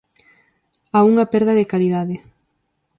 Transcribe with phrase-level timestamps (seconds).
[0.97, 2.15] A unha perda de calidade.